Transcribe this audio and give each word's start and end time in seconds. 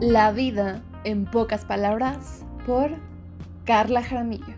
La 0.00 0.32
vida, 0.32 0.82
en 1.04 1.26
pocas 1.26 1.66
palabras, 1.66 2.42
por 2.66 2.88
Carla 3.66 4.02
Jaramillo. 4.02 4.56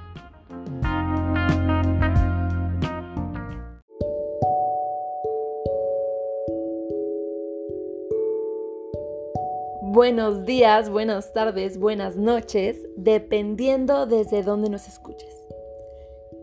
Buenos 9.83 10.44
días, 10.44 10.88
buenas 10.88 11.33
tardes, 11.33 11.77
buenas 11.77 12.17
noches, 12.17 12.77
dependiendo 12.97 14.06
desde 14.06 14.45
dónde 14.45 14.71
nos 14.71 14.87
escuches. 14.87 15.35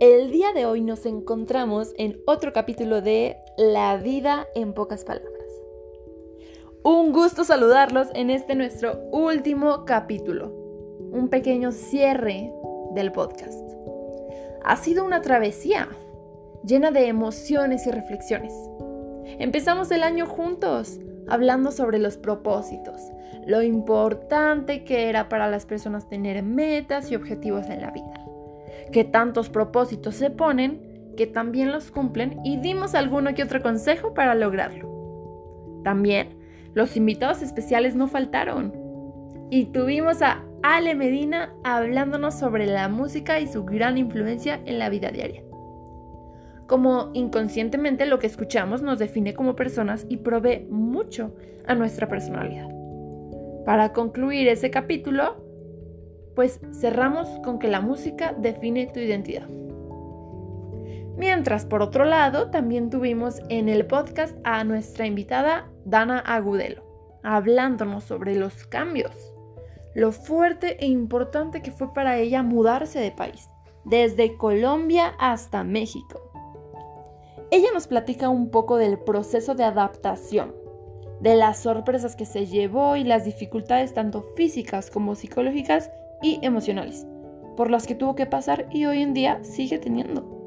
El 0.01 0.29
día 0.29 0.51
de 0.51 0.65
hoy 0.65 0.81
nos 0.81 1.05
encontramos 1.05 1.93
en 1.97 2.21
otro 2.27 2.51
capítulo 2.51 3.01
de 3.01 3.37
La 3.57 3.95
vida 3.95 4.45
en 4.55 4.73
pocas 4.73 5.05
palabras. 5.05 5.38
Un 6.91 7.11
gusto 7.11 7.43
saludarlos 7.43 8.07
en 8.15 8.31
este 8.31 8.55
nuestro 8.55 8.99
último 9.11 9.85
capítulo, 9.85 10.51
un 11.11 11.29
pequeño 11.29 11.71
cierre 11.71 12.51
del 12.95 13.11
podcast. 13.11 13.61
Ha 14.65 14.75
sido 14.75 15.05
una 15.05 15.21
travesía 15.21 15.87
llena 16.65 16.89
de 16.89 17.05
emociones 17.05 17.85
y 17.85 17.91
reflexiones. 17.91 18.55
Empezamos 19.37 19.91
el 19.91 20.01
año 20.01 20.25
juntos, 20.25 20.99
hablando 21.27 21.71
sobre 21.71 21.99
los 21.99 22.17
propósitos, 22.17 22.99
lo 23.45 23.61
importante 23.61 24.83
que 24.83 25.09
era 25.09 25.29
para 25.29 25.47
las 25.47 25.67
personas 25.67 26.09
tener 26.09 26.41
metas 26.41 27.11
y 27.11 27.15
objetivos 27.15 27.67
en 27.67 27.81
la 27.81 27.91
vida, 27.91 28.25
que 28.91 29.03
tantos 29.03 29.49
propósitos 29.49 30.15
se 30.15 30.31
ponen, 30.31 31.13
que 31.15 31.27
también 31.27 31.71
los 31.71 31.91
cumplen 31.91 32.39
y 32.43 32.57
dimos 32.57 32.95
alguno 32.95 33.35
que 33.35 33.43
otro 33.43 33.61
consejo 33.61 34.15
para 34.15 34.33
lograrlo. 34.33 34.89
También 35.83 36.38
los 36.73 36.95
invitados 36.97 37.41
especiales 37.41 37.95
no 37.95 38.07
faltaron. 38.07 38.73
Y 39.49 39.65
tuvimos 39.65 40.21
a 40.21 40.43
Ale 40.61 40.95
Medina 40.95 41.53
hablándonos 41.63 42.35
sobre 42.35 42.65
la 42.65 42.89
música 42.89 43.39
y 43.39 43.47
su 43.47 43.65
gran 43.65 43.97
influencia 43.97 44.59
en 44.65 44.79
la 44.79 44.89
vida 44.89 45.09
diaria. 45.11 45.43
Como 46.67 47.09
inconscientemente 47.13 48.05
lo 48.05 48.19
que 48.19 48.27
escuchamos 48.27 48.81
nos 48.81 48.99
define 48.99 49.33
como 49.33 49.55
personas 49.55 50.05
y 50.07 50.17
provee 50.17 50.67
mucho 50.69 51.33
a 51.65 51.73
nuestra 51.73 52.07
personalidad. 52.07 52.69
Para 53.65 53.91
concluir 53.93 54.47
ese 54.47 54.69
capítulo, 54.69 55.43
pues 56.35 56.59
cerramos 56.79 57.27
con 57.43 57.57
que 57.57 57.67
la 57.67 57.81
música 57.81 58.35
define 58.37 58.87
tu 58.87 58.99
identidad. 58.99 59.47
Mientras, 61.17 61.65
por 61.65 61.81
otro 61.81 62.05
lado, 62.05 62.49
también 62.49 62.89
tuvimos 62.89 63.41
en 63.49 63.67
el 63.67 63.85
podcast 63.85 64.37
a 64.45 64.63
nuestra 64.63 65.05
invitada 65.05 65.69
Dana 65.89 66.19
Agudelo, 66.19 66.83
hablándonos 67.23 68.03
sobre 68.03 68.35
los 68.35 68.65
cambios, 68.65 69.33
lo 69.95 70.11
fuerte 70.11 70.77
e 70.83 70.87
importante 70.87 71.63
que 71.63 71.71
fue 71.71 71.91
para 71.93 72.17
ella 72.17 72.43
mudarse 72.43 72.99
de 72.99 73.11
país, 73.11 73.49
desde 73.85 74.37
Colombia 74.37 75.15
hasta 75.19 75.63
México. 75.63 76.21
Ella 77.49 77.69
nos 77.73 77.87
platica 77.87 78.29
un 78.29 78.51
poco 78.51 78.77
del 78.77 78.99
proceso 78.99 79.55
de 79.55 79.63
adaptación, 79.63 80.53
de 81.21 81.35
las 81.35 81.57
sorpresas 81.57 82.15
que 82.15 82.27
se 82.27 82.45
llevó 82.45 82.95
y 82.95 83.03
las 83.03 83.25
dificultades 83.25 83.95
tanto 83.95 84.21
físicas 84.35 84.91
como 84.91 85.15
psicológicas 85.15 85.89
y 86.21 86.39
emocionales, 86.43 87.07
por 87.57 87.71
las 87.71 87.87
que 87.87 87.95
tuvo 87.95 88.13
que 88.13 88.27
pasar 88.27 88.67
y 88.69 88.85
hoy 88.85 89.01
en 89.01 89.15
día 89.15 89.43
sigue 89.43 89.79
teniendo. 89.79 90.37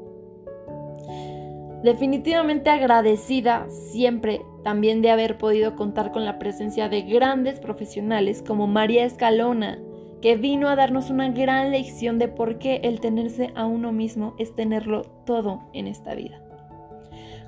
Definitivamente 1.83 2.69
agradecida 2.69 3.67
siempre 3.69 4.41
también 4.63 5.01
de 5.01 5.11
haber 5.11 5.37
podido 5.37 5.75
contar 5.75 6.11
con 6.11 6.25
la 6.25 6.39
presencia 6.39 6.89
de 6.89 7.01
grandes 7.01 7.59
profesionales 7.59 8.43
como 8.45 8.67
María 8.67 9.05
Escalona, 9.05 9.79
que 10.21 10.37
vino 10.37 10.69
a 10.69 10.75
darnos 10.75 11.09
una 11.09 11.29
gran 11.29 11.71
lección 11.71 12.17
de 12.17 12.29
por 12.29 12.57
qué 12.57 12.79
el 12.83 13.01
tenerse 13.01 13.51
a 13.55 13.65
uno 13.65 13.91
mismo 13.91 14.35
es 14.37 14.55
tenerlo 14.55 15.01
todo 15.25 15.63
en 15.73 15.87
esta 15.87 16.15
vida. 16.15 16.41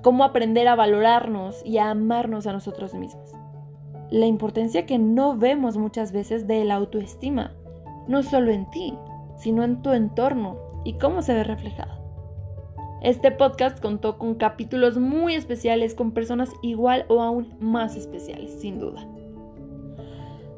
Cómo 0.02 0.26
aprender 0.26 0.68
a 0.68 0.76
valorarnos 0.76 1.66
y 1.66 1.78
a 1.78 1.90
amarnos 1.90 2.48
a 2.48 2.54
nosotros 2.54 2.94
mismos. 2.94 3.32
La 4.12 4.26
importancia 4.26 4.86
que 4.86 5.00
no 5.00 5.38
vemos 5.38 5.78
muchas 5.78 6.12
veces 6.12 6.48
de 6.48 6.64
la 6.66 6.76
autoestima, 6.76 7.54
no 8.08 8.22
solo 8.24 8.52
en 8.52 8.70
ti, 8.70 8.94
sino 9.38 9.64
en 9.64 9.82
tu 9.82 9.94
entorno 9.94 10.58
y 10.84 10.94
cómo 10.94 11.22
se 11.22 11.34
ve 11.34 11.44
reflejada. 11.44 12.05
Este 13.06 13.30
podcast 13.30 13.80
contó 13.80 14.18
con 14.18 14.34
capítulos 14.34 14.98
muy 14.98 15.36
especiales 15.36 15.94
con 15.94 16.12
personas 16.12 16.50
igual 16.64 17.06
o 17.08 17.22
aún 17.22 17.56
más 17.60 17.96
especiales, 17.96 18.60
sin 18.60 18.80
duda. 18.80 19.08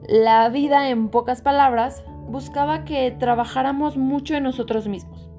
La 0.08 0.48
vida, 0.48 0.90
en 0.90 1.10
pocas 1.10 1.42
palabras, 1.42 2.06
buscaba 2.30 2.86
que 2.86 3.12
trabajáramos 3.12 3.98
mucho 3.98 4.34
en 4.34 4.44
nosotros 4.44 4.88
mismos 4.88 5.30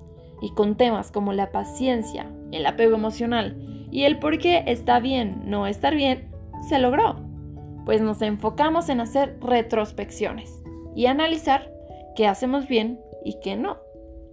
y 0.42 0.50
con 0.52 0.76
temas 0.76 1.10
como 1.10 1.32
la 1.32 1.50
paciencia, 1.50 2.30
el 2.52 2.66
apego 2.66 2.96
emocional 2.96 3.56
y 3.90 4.02
el 4.02 4.18
por 4.18 4.36
qué 4.36 4.64
está 4.66 5.00
bien 5.00 5.44
no 5.46 5.66
estar 5.66 5.94
bien, 5.94 6.30
se 6.68 6.78
logró, 6.78 7.24
pues 7.86 8.02
nos 8.02 8.20
enfocamos 8.20 8.90
en 8.90 9.00
hacer 9.00 9.38
retrospecciones 9.40 10.62
y 10.94 11.06
analizar 11.06 11.72
qué 12.14 12.26
hacemos 12.26 12.68
bien 12.68 13.00
y 13.24 13.40
qué 13.40 13.56
no, 13.56 13.78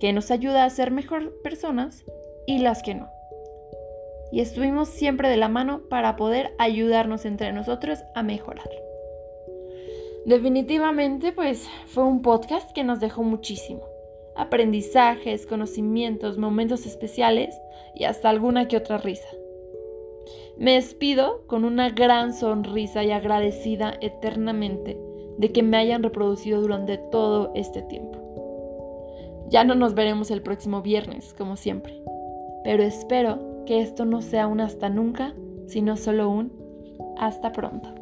qué 0.01 0.11
nos 0.11 0.29
ayuda 0.29 0.65
a 0.65 0.69
ser 0.69 0.91
mejor 0.91 1.41
personas 1.41 2.03
y 2.45 2.59
las 2.59 2.83
que 2.83 2.95
no. 2.95 3.09
Y 4.31 4.41
estuvimos 4.41 4.89
siempre 4.89 5.29
de 5.29 5.37
la 5.37 5.49
mano 5.49 5.83
para 5.89 6.15
poder 6.15 6.53
ayudarnos 6.57 7.25
entre 7.25 7.51
nosotros 7.53 7.99
a 8.13 8.23
mejorar. 8.23 8.69
Definitivamente, 10.25 11.31
pues 11.31 11.67
fue 11.85 12.03
un 12.03 12.21
podcast 12.21 12.71
que 12.71 12.83
nos 12.83 12.99
dejó 12.99 13.23
muchísimo. 13.23 13.83
Aprendizajes, 14.35 15.45
conocimientos, 15.45 16.37
momentos 16.37 16.85
especiales 16.85 17.55
y 17.93 18.05
hasta 18.05 18.29
alguna 18.29 18.67
que 18.67 18.77
otra 18.77 18.97
risa. 18.97 19.29
Me 20.57 20.73
despido 20.73 21.45
con 21.47 21.63
una 21.63 21.89
gran 21.89 22.33
sonrisa 22.33 23.03
y 23.03 23.11
agradecida 23.11 23.97
eternamente 24.01 24.97
de 25.37 25.51
que 25.51 25.63
me 25.63 25.77
hayan 25.77 26.01
reproducido 26.01 26.59
durante 26.59 26.97
todo 26.97 27.51
este 27.55 27.83
tiempo. 27.83 28.19
Ya 29.49 29.63
no 29.63 29.75
nos 29.75 29.93
veremos 29.93 30.31
el 30.31 30.41
próximo 30.41 30.81
viernes, 30.81 31.33
como 31.37 31.55
siempre 31.55 32.01
pero 32.65 32.81
espero 32.81 33.63
que 33.67 33.83
esto 33.83 34.05
no 34.05 34.23
sea 34.23 34.47
un 34.47 34.59
hasta 34.59 34.89
nunca, 34.89 35.33
sino 35.67 35.97
solo 35.97 36.29
un 36.29 36.51
hasta 37.15 37.51
pronto. 37.51 37.93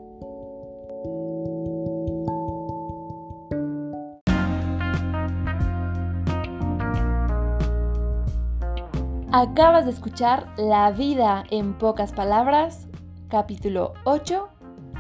Acabas 9.34 9.84
de 9.84 9.92
escuchar 9.92 10.48
La 10.56 10.92
vida 10.92 11.44
en 11.52 11.78
pocas 11.78 12.14
palabras, 12.14 12.88
capítulo 13.28 13.94
8, 14.06 14.48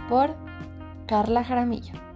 por 0.09 0.35
Carla 1.05 1.45
Jaramillo. 1.45 2.12